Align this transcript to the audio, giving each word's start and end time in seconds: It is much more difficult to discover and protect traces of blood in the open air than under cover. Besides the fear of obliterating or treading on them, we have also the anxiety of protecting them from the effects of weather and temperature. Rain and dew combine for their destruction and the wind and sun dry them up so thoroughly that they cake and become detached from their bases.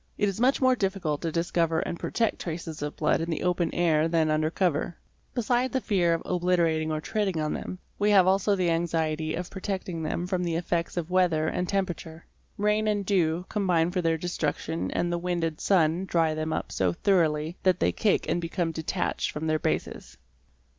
It 0.17 0.27
is 0.27 0.41
much 0.41 0.59
more 0.59 0.75
difficult 0.75 1.21
to 1.21 1.31
discover 1.31 1.79
and 1.81 1.99
protect 1.99 2.39
traces 2.41 2.81
of 2.81 2.95
blood 2.95 3.21
in 3.21 3.29
the 3.29 3.43
open 3.43 3.71
air 3.71 4.07
than 4.07 4.31
under 4.31 4.49
cover. 4.49 4.97
Besides 5.35 5.73
the 5.73 5.79
fear 5.79 6.15
of 6.15 6.23
obliterating 6.25 6.91
or 6.91 6.99
treading 6.99 7.39
on 7.39 7.53
them, 7.53 7.77
we 7.99 8.09
have 8.09 8.25
also 8.25 8.55
the 8.55 8.71
anxiety 8.71 9.35
of 9.35 9.51
protecting 9.51 10.01
them 10.01 10.25
from 10.25 10.43
the 10.43 10.55
effects 10.55 10.97
of 10.97 11.11
weather 11.11 11.47
and 11.47 11.69
temperature. 11.69 12.25
Rain 12.57 12.87
and 12.87 13.05
dew 13.05 13.45
combine 13.47 13.91
for 13.91 14.01
their 14.01 14.17
destruction 14.17 14.89
and 14.89 15.13
the 15.13 15.19
wind 15.19 15.43
and 15.43 15.59
sun 15.61 16.05
dry 16.05 16.33
them 16.33 16.51
up 16.51 16.71
so 16.71 16.93
thoroughly 16.93 17.57
that 17.61 17.79
they 17.79 17.91
cake 17.91 18.27
and 18.27 18.41
become 18.41 18.71
detached 18.71 19.29
from 19.29 19.45
their 19.45 19.59
bases. 19.59 20.17